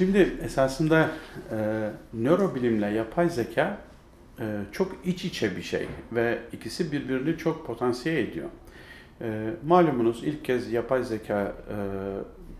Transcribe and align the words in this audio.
Şimdi 0.00 0.36
esasında 0.42 1.10
e, 1.50 1.90
nörobilimle 2.14 2.86
yapay 2.86 3.30
zeka 3.30 3.78
e, 4.38 4.60
çok 4.72 4.96
iç 5.04 5.24
içe 5.24 5.56
bir 5.56 5.62
şey 5.62 5.88
ve 6.12 6.38
ikisi 6.52 6.92
birbirini 6.92 7.38
çok 7.38 7.66
potansiyel 7.66 8.16
ediyor. 8.16 8.48
E, 9.20 9.50
malumunuz 9.66 10.24
ilk 10.24 10.44
kez 10.44 10.72
yapay 10.72 11.02
zeka 11.02 11.54
e, 11.70 11.76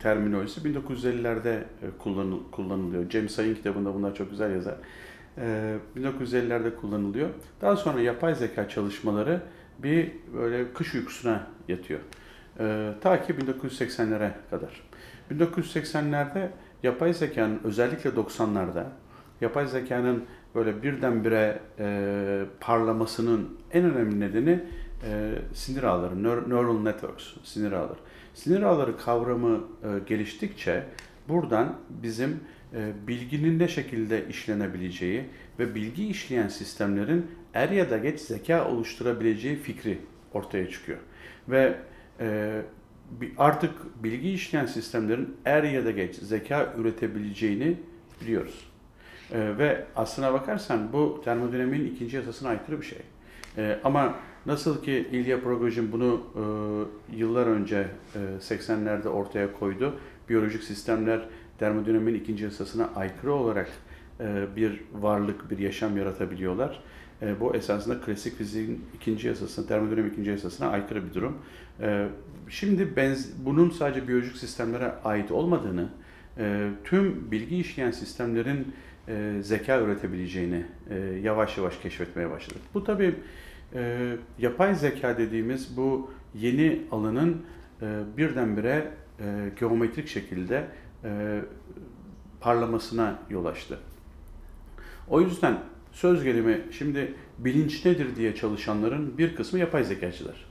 terminolojisi 0.03 0.61
1950'lerde 0.61 1.55
e, 1.59 1.65
kullanıl, 1.99 2.41
kullanılıyor. 2.51 3.11
James 3.11 3.33
Say'ın 3.33 3.55
kitabında 3.55 3.95
bunlar 3.95 4.15
çok 4.15 4.31
güzel 4.31 4.51
yazar. 4.53 4.77
E, 5.39 5.77
1950'lerde 5.97 6.77
kullanılıyor. 6.77 7.29
Daha 7.61 7.77
sonra 7.77 8.01
yapay 8.01 8.35
zeka 8.35 8.69
çalışmaları 8.69 9.43
bir 9.79 10.13
böyle 10.35 10.73
kış 10.73 10.95
uykusuna 10.95 11.47
yatıyor. 11.69 12.01
E, 12.61 12.93
ta 13.01 13.23
ki 13.23 13.33
1980'lere 13.33 14.31
kadar. 14.51 14.83
1980'lerde 15.31 16.49
yapay 16.83 17.15
zekanın 17.15 17.61
özellikle 17.65 18.11
90'larda 18.11 18.85
yapay 19.41 19.67
zekanın 19.67 20.25
böyle 20.55 20.83
birdenbire 20.83 21.59
e, 21.79 22.45
parlamasının 22.61 23.59
en 23.73 23.85
önemli 23.85 24.21
nedeni 24.21 24.61
e, 25.05 25.33
sinir 25.55 25.83
ağları, 25.83 26.23
neural 26.23 26.81
networks, 26.81 27.25
sinir 27.45 27.73
ağları. 27.73 27.99
Sinir 28.35 28.63
ağları 28.63 28.99
kavramı 28.99 29.61
e, 29.83 29.89
geliştikçe 30.07 30.85
buradan 31.29 31.77
bizim 31.89 32.41
e, 32.75 32.93
bilginin 33.07 33.59
ne 33.59 33.69
şekilde 33.69 34.29
işlenebileceği 34.29 35.25
ve 35.59 35.75
bilgi 35.75 36.09
işleyen 36.09 36.49
sistemlerin 36.49 37.27
er 37.55 37.69
ya 37.69 37.91
da 37.91 37.99
geç 37.99 38.21
zeka 38.21 38.69
oluşturabileceği 38.69 39.57
fikri 39.57 39.99
ortaya 40.33 40.71
çıkıyor. 40.71 40.99
Ve 41.49 41.77
e, 42.21 42.61
artık 43.39 44.05
bilgi 44.05 44.33
işleyen 44.33 44.67
sistemlerin 44.67 45.37
er 45.45 45.63
ya 45.63 45.85
da 45.85 45.91
geç 45.91 46.15
zeka 46.15 46.75
üretebileceğini 46.79 47.77
biliyoruz. 48.21 48.71
E, 49.33 49.59
ve 49.59 49.85
aslına 49.97 50.33
bakarsan 50.33 50.93
bu 50.93 51.21
termodinamiğin 51.25 51.95
ikinci 51.95 52.17
yasasına 52.17 52.49
aykırı 52.49 52.81
bir 52.81 52.87
şey. 52.87 52.99
E, 53.57 53.79
ama 53.85 54.15
nasıl 54.47 54.83
ki 54.83 55.09
Ilya 55.13 55.41
Prigogine 55.41 55.93
bunu 55.93 56.21
e, 56.35 57.17
yıllar 57.17 57.47
önce 57.47 57.87
e, 58.15 58.19
80'lerde 58.41 59.09
ortaya 59.09 59.53
koydu, 59.53 59.99
biyolojik 60.29 60.63
sistemler 60.63 61.21
termodinamiğin 61.59 62.19
ikinci 62.19 62.45
yasasına 62.45 62.91
aykırı 62.97 63.33
olarak 63.33 63.69
e, 64.21 64.57
bir 64.57 64.81
varlık, 64.93 65.51
bir 65.51 65.59
yaşam 65.59 65.97
yaratabiliyorlar. 65.97 66.83
E, 67.23 67.41
bu 67.41 67.55
esasında 67.55 68.01
klasik 68.01 68.37
fiziğin 68.37 68.85
ikinci 68.95 69.29
yasasına, 69.29 69.67
termodinamik 69.67 70.13
ikinci 70.13 70.31
yasasına 70.31 70.69
aykırı 70.71 71.09
bir 71.09 71.15
durum. 71.15 71.39
E, 71.81 72.09
şimdi 72.49 72.97
benz, 72.97 73.45
bunun 73.45 73.71
sadece 73.71 74.09
biyolojik 74.09 74.37
sistemlere 74.37 74.93
ait 75.05 75.31
olmadığını, 75.31 75.89
e, 76.39 76.71
tüm 76.85 77.31
bilgi 77.31 77.57
işleyen 77.57 77.91
sistemlerin 77.91 78.75
e, 79.09 79.37
zeka 79.43 79.81
üretebileceğini 79.81 80.65
e, 80.91 80.99
yavaş 80.99 81.59
yavaş 81.59 81.79
keşfetmeye 81.79 82.31
başladık. 82.31 82.63
Bu 82.75 82.85
tabii 82.85 83.15
e, 83.75 84.13
yapay 84.39 84.75
zeka 84.75 85.19
dediğimiz 85.19 85.77
bu 85.77 86.11
yeni 86.35 86.83
alanın 86.91 87.43
e, 87.83 88.01
birdenbire 88.17 88.91
e, 89.21 89.51
geometrik 89.61 90.09
şekilde 90.09 90.67
e, 91.05 91.41
parlamasına 92.41 93.19
yol 93.31 93.45
açtı. 93.45 93.79
O 95.09 95.21
yüzden 95.21 95.59
söz 95.93 96.25
gelimi 96.25 96.61
şimdi 96.71 97.15
bilinç 97.39 97.85
nedir 97.85 98.17
diye 98.17 98.35
çalışanların 98.35 99.19
bir 99.19 99.37
kısmı 99.37 99.59
yapay 99.59 99.85
zekacılar. 99.85 100.45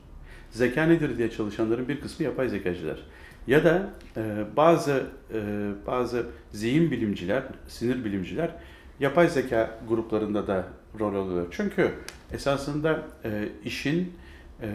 Zeka 0.52 0.84
nedir 0.84 1.18
diye 1.18 1.32
çalışanların 1.32 1.88
bir 1.88 2.02
kısmı 2.02 2.26
yapay 2.26 2.50
zekacılar. 2.50 3.00
Ya 3.48 3.64
da 3.64 3.90
e, 4.18 4.44
bazı 4.58 5.06
e, 5.34 5.70
bazı 5.88 6.26
zihin 6.52 6.92
bilimciler, 6.92 7.44
sinir 7.68 8.06
bilimciler 8.06 8.52
yapay 9.00 9.28
zeka 9.30 9.80
gruplarında 9.88 10.48
da 10.48 10.68
rol 11.00 11.16
alıyor. 11.16 11.48
Çünkü 11.52 11.92
esasında 12.32 13.04
e, 13.26 13.50
işin 13.66 14.14
e, 14.62 14.68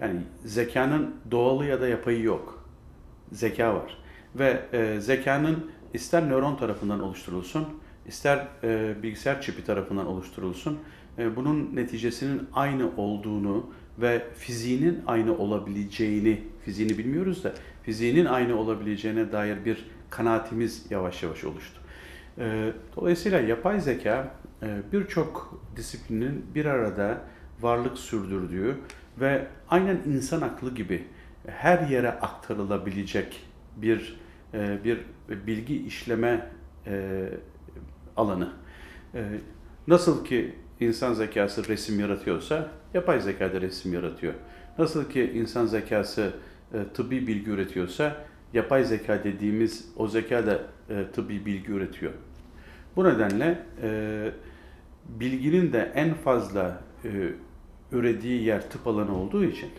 yani 0.00 0.20
zekanın 0.44 1.14
doğalı 1.30 1.66
ya 1.66 1.80
da 1.80 1.88
yapayı 1.88 2.22
yok. 2.22 2.68
Zeka 3.32 3.74
var. 3.74 3.98
Ve 4.34 4.62
e, 4.72 5.00
zekanın 5.00 5.70
ister 5.94 6.28
nöron 6.28 6.56
tarafından 6.56 7.00
oluşturulsun, 7.00 7.68
ister 8.06 8.48
e, 8.62 8.94
bilgisayar 9.02 9.40
çipi 9.40 9.64
tarafından 9.64 10.06
oluşturulsun, 10.06 10.78
e, 11.18 11.36
bunun 11.36 11.76
neticesinin 11.76 12.48
aynı 12.54 12.90
olduğunu 12.96 13.70
ve 13.98 14.22
fiziğinin 14.34 15.02
aynı 15.06 15.36
olabileceğini, 15.38 16.42
fiziğini 16.64 16.98
bilmiyoruz 16.98 17.44
da 17.44 17.52
fiziğinin 17.82 18.24
aynı 18.24 18.56
olabileceğine 18.56 19.32
dair 19.32 19.64
bir 19.64 19.86
kanaatimiz 20.10 20.86
yavaş 20.90 21.22
yavaş 21.22 21.44
oluştu. 21.44 21.80
E, 22.38 22.72
dolayısıyla 22.96 23.40
yapay 23.40 23.80
zeka 23.80 24.34
e, 24.62 24.78
birçok 24.92 25.62
disiplinin 25.76 26.44
bir 26.54 26.66
arada 26.66 27.20
varlık 27.60 27.98
sürdürdüğü 27.98 28.78
ve 29.20 29.46
aynen 29.68 29.98
insan 30.06 30.40
aklı 30.40 30.74
gibi 30.74 31.04
her 31.46 31.88
yere 31.88 32.10
aktarılabilecek 32.10 33.40
bir 33.76 34.20
e, 34.54 34.84
bir 34.84 35.00
bilgi 35.46 35.86
işleme 35.86 36.48
e, 38.16 38.20
alanı. 38.20 38.48
Nasıl 39.86 40.24
ki 40.24 40.54
insan 40.80 41.14
zekası 41.14 41.68
resim 41.68 42.00
yaratıyorsa 42.00 42.68
yapay 42.94 43.20
zeka 43.20 43.52
da 43.52 43.60
resim 43.60 43.94
yaratıyor. 43.94 44.34
Nasıl 44.78 45.10
ki 45.10 45.32
insan 45.34 45.66
zekası 45.66 46.32
tıbbi 46.94 47.26
bilgi 47.26 47.50
üretiyorsa 47.50 48.24
yapay 48.52 48.84
zeka 48.84 49.24
dediğimiz 49.24 49.92
o 49.96 50.08
zeka 50.08 50.46
da 50.46 50.60
tıbbi 51.12 51.46
bilgi 51.46 51.72
üretiyor. 51.72 52.12
Bu 52.96 53.04
nedenle 53.04 53.58
bilginin 55.08 55.72
de 55.72 55.92
en 55.94 56.14
fazla 56.14 56.80
ürediği 57.92 58.42
yer 58.42 58.70
tıp 58.70 58.86
alanı 58.86 59.18
olduğu 59.18 59.44
için 59.44 59.70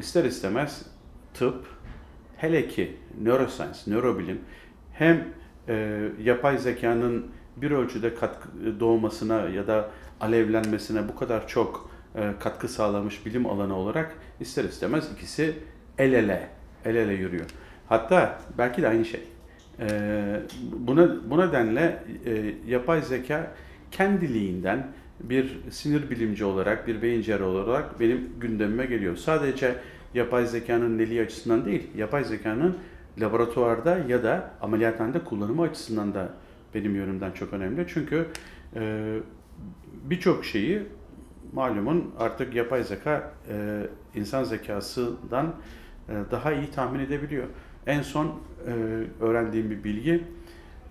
ister 0.00 0.24
istemez 0.24 0.86
tıp, 1.34 1.66
hele 2.36 2.68
ki 2.68 2.96
neuroscience, 3.22 3.78
nörobilim 3.86 4.38
hem 4.92 5.24
e, 5.68 6.08
yapay 6.22 6.58
zekanın 6.58 7.26
bir 7.62 7.70
ölçüde 7.70 8.14
katkı 8.14 8.48
doğmasına 8.80 9.48
ya 9.48 9.66
da 9.66 9.90
alevlenmesine 10.20 11.08
bu 11.08 11.16
kadar 11.16 11.48
çok 11.48 11.90
e, 12.14 12.32
katkı 12.40 12.68
sağlamış 12.68 13.26
bilim 13.26 13.46
alanı 13.46 13.76
olarak 13.76 14.14
ister 14.40 14.64
istemez 14.64 15.08
ikisi 15.12 15.54
el 15.98 16.12
ele, 16.12 16.48
el 16.84 16.94
ele 16.94 17.12
yürüyor. 17.12 17.46
Hatta 17.88 18.40
belki 18.58 18.82
de 18.82 18.88
aynı 18.88 19.04
şey. 19.04 19.20
E, 19.80 19.86
buna, 20.72 21.30
bu 21.30 21.38
nedenle 21.38 22.02
e, 22.26 22.54
yapay 22.66 23.02
zeka 23.02 23.52
kendiliğinden 23.90 24.86
bir 25.20 25.58
sinir 25.70 26.10
bilimci 26.10 26.44
olarak, 26.44 26.86
bir 26.86 27.02
beyin 27.02 27.22
cerrahı 27.22 27.48
olarak 27.48 28.00
benim 28.00 28.30
gündemime 28.40 28.86
geliyor. 28.86 29.16
Sadece 29.16 29.74
yapay 30.14 30.46
zekanın 30.46 30.98
neliği 30.98 31.22
açısından 31.22 31.64
değil, 31.64 31.86
yapay 31.96 32.24
zekanın 32.24 32.76
laboratuvarda 33.18 33.98
ya 34.08 34.22
da 34.22 34.50
ameliyathanede 34.60 35.18
kullanımı 35.18 35.62
açısından 35.62 36.14
da 36.14 36.28
benim 36.74 36.94
yönümden 36.94 37.32
çok 37.32 37.52
önemli. 37.52 37.86
Çünkü 37.88 38.26
e, 38.76 39.16
birçok 40.04 40.44
şeyi 40.44 40.82
malumun 41.52 42.14
artık 42.18 42.54
yapay 42.54 42.84
zeka 42.84 43.32
e, 43.50 43.86
insan 44.14 44.44
zekasından 44.44 45.54
e, 46.08 46.12
daha 46.30 46.52
iyi 46.52 46.70
tahmin 46.70 47.00
edebiliyor. 47.00 47.46
En 47.86 48.02
son 48.02 48.26
e, 48.26 48.30
öğrendiğim 49.20 49.70
bir 49.70 49.84
bilgi, 49.84 50.24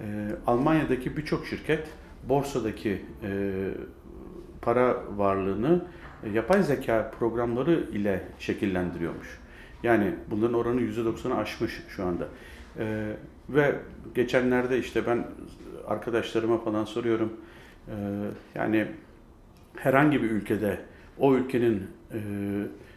e, 0.01 0.05
Almanya'daki 0.47 1.17
birçok 1.17 1.45
şirket 1.45 1.87
borsadaki 2.23 3.01
e, 3.23 3.51
para 4.61 4.97
varlığını 5.17 5.85
e, 6.23 6.29
yapay 6.29 6.63
zeka 6.63 7.11
programları 7.19 7.87
ile 7.91 8.23
şekillendiriyormuş. 8.39 9.39
Yani 9.83 10.15
bunların 10.31 10.53
oranı 10.53 10.81
%90'ı 10.81 11.37
aşmış 11.37 11.83
şu 11.89 12.05
anda. 12.05 12.27
Ee, 12.79 13.15
ve 13.49 13.75
geçenlerde 14.15 14.79
işte 14.79 15.07
ben 15.07 15.27
arkadaşlarıma 15.89 16.57
falan 16.57 16.85
soruyorum. 16.85 17.33
Ee, 17.87 17.93
yani 18.55 18.87
herhangi 19.75 20.23
bir 20.23 20.31
ülkede 20.31 20.79
o 21.19 21.35
ülkenin 21.35 21.87
e, 22.13 22.19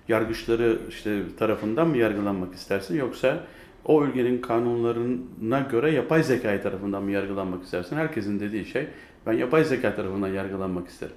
yargıçları 0.08 0.78
işte 0.88 1.22
tarafından 1.38 1.88
mı 1.88 1.96
yargılanmak 1.96 2.54
istersin 2.54 2.96
yoksa 2.96 3.44
o 3.84 4.04
ülkenin 4.04 4.40
kanunlarına 4.40 5.60
göre 5.60 5.90
yapay 5.90 6.22
zeka 6.22 6.60
tarafından 6.60 7.02
mı 7.02 7.10
yargılanmak 7.10 7.64
istersin? 7.64 7.96
Herkesin 7.96 8.40
dediği 8.40 8.64
şey 8.64 8.86
ben 9.26 9.32
yapay 9.32 9.64
zeka 9.64 9.94
tarafından 9.94 10.28
yargılanmak 10.28 10.88
isterim. 10.88 11.14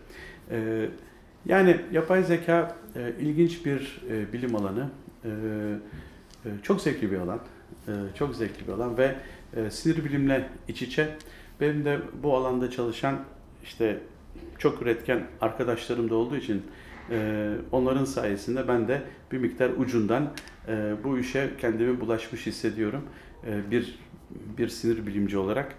Ee, 0.51 0.89
yani 1.45 1.77
yapay 1.91 2.23
zeka 2.23 2.75
e, 2.95 3.13
ilginç 3.19 3.65
bir 3.65 4.01
e, 4.09 4.33
bilim 4.33 4.55
alanı, 4.55 4.89
e, 5.23 5.29
e, 6.45 6.49
çok 6.63 6.81
zevkli 6.81 7.11
bir 7.11 7.17
alan, 7.17 7.39
çok 8.15 8.35
zevkli 8.35 8.67
bir 8.67 8.73
alan 8.73 8.97
ve 8.97 9.15
sinir 9.69 10.05
bilimle 10.05 10.49
iç 10.67 10.81
içe. 10.81 11.09
Benim 11.61 11.85
de 11.85 11.99
bu 12.23 12.35
alanda 12.35 12.71
çalışan 12.71 13.19
işte 13.63 13.99
çok 14.57 14.81
üretken 14.81 15.27
arkadaşlarım 15.41 16.09
da 16.09 16.15
olduğu 16.15 16.35
için 16.35 16.63
e, 17.11 17.51
onların 17.71 18.05
sayesinde 18.05 18.67
ben 18.67 18.87
de 18.87 19.01
bir 19.31 19.37
miktar 19.37 19.69
ucundan 19.69 20.33
e, 20.67 20.93
bu 21.03 21.17
işe 21.19 21.49
kendimi 21.61 21.99
bulaşmış 21.99 22.45
hissediyorum. 22.45 23.05
E, 23.47 23.71
bir 23.71 23.99
bir 24.57 24.67
sinir 24.67 25.07
bilimci 25.07 25.37
olarak. 25.37 25.75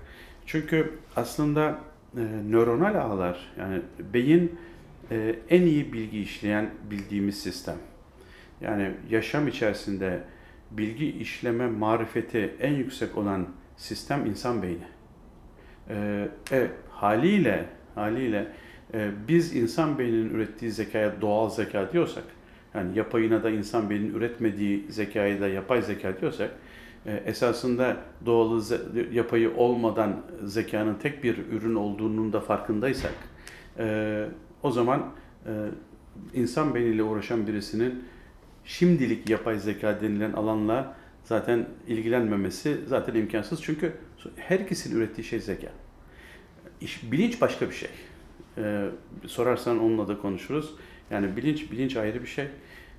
Çünkü 0.47 0.93
aslında 1.17 1.79
e, 2.17 2.21
nöronal 2.51 2.95
ağlar 2.95 3.53
yani 3.59 3.83
beyin 4.15 4.59
e, 5.11 5.37
en 5.51 5.63
iyi 5.63 5.93
bilgi 5.93 6.21
işleyen 6.21 6.71
bildiğimiz 6.91 7.43
sistem. 7.43 7.77
Yani 8.61 8.91
yaşam 9.11 9.49
içerisinde 9.49 10.25
bilgi 10.71 11.11
işleme 11.11 11.67
marifeti 11.67 12.55
en 12.61 12.73
yüksek 12.73 13.19
olan 13.19 13.47
sistem 13.77 14.27
insan 14.27 14.63
beyni. 14.63 14.87
E, 15.91 16.29
e, 16.53 16.69
haliyle 16.91 17.65
haliyle 17.95 18.47
e, 18.95 19.11
biz 19.29 19.57
insan 19.57 19.99
beyninin 19.99 20.31
ürettiği 20.31 20.71
zekaya 20.71 21.21
doğal 21.21 21.51
zeka 21.51 21.93
diyorsak, 21.93 22.25
yani 22.75 22.99
yapayına 22.99 23.43
da 23.43 23.51
insan 23.51 23.91
beyninin 23.91 24.15
üretmediği 24.15 24.87
zekaya 24.89 25.41
da 25.41 25.49
yapay 25.49 25.83
zeka 25.83 26.21
diyorsak, 26.21 26.51
e, 27.07 27.13
esasında 27.13 27.97
doğalı 28.27 28.63
yapayı 29.13 29.57
olmadan 29.57 30.23
zekanın 30.45 30.95
tek 30.95 31.25
bir 31.25 31.39
ürün 31.53 31.75
olduğunun 31.75 32.33
da 32.33 32.41
farkındaysak, 32.41 33.15
e, 33.79 34.27
o 34.63 34.71
zaman 34.71 35.03
e, 35.47 35.53
insan 36.35 36.75
beyniyle 36.75 37.03
uğraşan 37.03 37.47
birisinin 37.47 38.05
şimdilik 38.65 39.31
yapay 39.31 39.59
zeka 39.59 40.01
denilen 40.01 40.33
alanla 40.33 40.95
zaten 41.27 41.67
ilgilenmemesi 41.87 42.81
zaten 42.87 43.15
imkansız. 43.15 43.63
Çünkü 43.63 43.93
her 44.37 44.61
ikisinin 44.61 44.97
ürettiği 44.97 45.25
şey 45.25 45.41
zeka. 45.41 45.69
İş, 46.81 47.13
bilinç 47.13 47.41
başka 47.41 47.69
bir 47.71 47.75
şey. 47.75 47.91
Ee, 48.59 48.89
sorarsan 49.27 49.79
onunla 49.79 50.09
da 50.09 50.19
konuşuruz. 50.19 50.75
Yani 51.11 51.37
bilinç 51.37 51.73
bilinç 51.73 51.97
ayrı 51.97 52.23
bir 52.23 52.27
şey. 52.27 52.47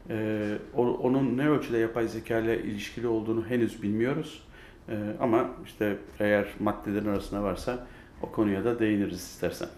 Ee, 0.10 0.58
onun 0.76 1.38
ne 1.38 1.50
ölçüde 1.50 1.78
yapay 1.78 2.08
zeka 2.08 2.40
ile 2.40 2.64
ilişkili 2.64 3.08
olduğunu 3.08 3.46
henüz 3.46 3.84
bilmiyoruz. 3.84 4.44
Ee, 4.90 4.94
ama 5.20 5.50
işte 5.66 5.98
eğer 6.20 6.48
maddelerin 6.60 7.08
arasında 7.08 7.44
varsa 7.44 7.88
o 8.22 8.32
konuya 8.32 8.66
da 8.66 8.80
değiniriz 8.80 9.20
istersen. 9.20 9.70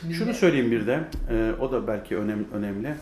Şimdi 0.00 0.14
Şunu 0.14 0.34
söyleyeyim 0.34 0.70
bir 0.70 0.86
de, 0.86 1.00
e, 1.30 1.52
o 1.60 1.72
da 1.72 1.86
belki 1.86 2.16
önem, 2.16 2.44
önemli. 2.52 2.94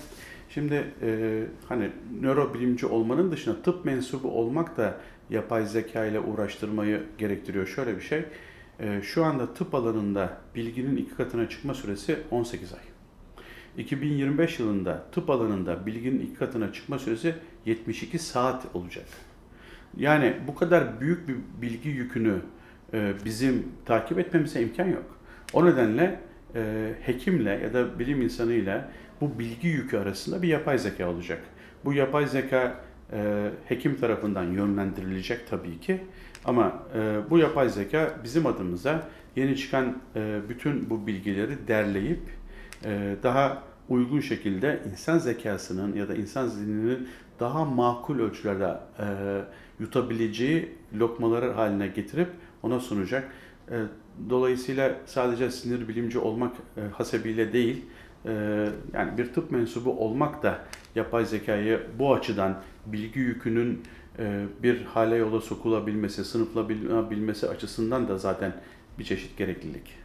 Şimdi 0.54 0.84
e, 1.02 1.42
hani 1.68 1.90
nörobilimci 2.20 2.86
olmanın 2.86 3.32
dışında 3.32 3.62
tıp 3.62 3.84
mensubu 3.84 4.30
olmak 4.30 4.76
da 4.76 4.96
yapay 5.30 5.66
zeka 5.66 6.04
ile 6.04 6.20
uğraştırmayı 6.20 7.02
gerektiriyor. 7.18 7.66
Şöyle 7.66 7.96
bir 7.96 8.02
şey, 8.02 8.24
e, 8.80 9.02
şu 9.02 9.24
anda 9.24 9.54
tıp 9.54 9.74
alanında 9.74 10.38
bilginin 10.54 10.96
iki 10.96 11.14
katına 11.14 11.48
çıkma 11.48 11.74
süresi 11.74 12.18
18 12.30 12.72
ay. 12.72 12.80
2025 13.78 14.58
yılında 14.58 15.06
tıp 15.12 15.30
alanında 15.30 15.86
bilginin 15.86 16.20
iki 16.20 16.34
katına 16.34 16.72
çıkma 16.72 16.98
süresi 16.98 17.34
72 17.66 18.18
saat 18.18 18.66
olacak. 18.74 19.06
Yani 19.96 20.36
bu 20.46 20.54
kadar 20.54 21.00
büyük 21.00 21.28
bir 21.28 21.36
bilgi 21.62 21.88
yükünü 21.88 22.34
e, 22.92 23.12
bizim 23.24 23.68
takip 23.84 24.18
etmemize 24.18 24.62
imkan 24.62 24.86
yok. 24.86 25.18
O 25.52 25.66
nedenle 25.66 26.20
e, 26.54 26.92
hekimle 27.02 27.50
ya 27.50 27.74
da 27.74 27.98
bilim 27.98 28.22
insanıyla 28.22 28.90
bu 29.20 29.38
bilgi 29.38 29.68
yükü 29.68 29.98
arasında 29.98 30.42
bir 30.42 30.48
yapay 30.48 30.78
zeka 30.78 31.08
olacak. 31.08 31.42
Bu 31.84 31.92
yapay 31.92 32.26
zeka 32.26 32.80
e, 33.12 33.50
hekim 33.64 33.96
tarafından 33.96 34.44
yönlendirilecek 34.44 35.48
tabii 35.50 35.80
ki 35.80 36.00
ama 36.44 36.82
e, 36.94 37.30
bu 37.30 37.38
yapay 37.38 37.68
zeka 37.68 38.14
bizim 38.24 38.46
adımıza 38.46 39.08
yeni 39.36 39.56
çıkan 39.56 39.98
e, 40.16 40.40
bütün 40.48 40.90
bu 40.90 41.06
bilgileri 41.06 41.68
derleyip 41.68 42.20
e, 42.84 43.16
daha 43.22 43.62
uygun 43.88 44.20
şekilde 44.20 44.80
insan 44.92 45.18
zekasının 45.18 45.96
ya 45.96 46.08
da 46.08 46.14
insan 46.14 46.48
zihninin 46.48 47.08
daha 47.40 47.64
makul 47.64 48.18
ölçülerde 48.18 48.64
e, 48.98 49.06
yutabileceği 49.80 50.68
lokmaları 50.98 51.52
haline 51.52 51.88
getirip 51.88 52.28
ona 52.62 52.80
sunacak. 52.80 53.32
E, 53.70 53.76
dolayısıyla 54.30 54.94
sadece 55.06 55.50
sinir 55.50 55.88
bilimci 55.88 56.18
olmak 56.18 56.52
e, 56.76 56.80
hasebiyle 56.92 57.52
değil, 57.52 57.84
e, 58.26 58.32
yani 58.92 59.18
bir 59.18 59.32
tıp 59.32 59.50
mensubu 59.50 59.90
olmak 59.90 60.42
da 60.42 60.58
yapay 60.94 61.24
zekayı 61.24 61.80
bu 61.98 62.14
açıdan 62.14 62.62
bilgi 62.86 63.20
yükünün 63.20 63.82
e, 64.18 64.44
bir 64.62 64.84
hale 64.84 65.16
yola 65.16 65.40
sokulabilmesi, 65.40 66.24
sınıflanabilmesi 66.24 67.48
açısından 67.48 68.08
da 68.08 68.18
zaten 68.18 68.52
bir 68.98 69.04
çeşit 69.04 69.38
gereklilik. 69.38 70.00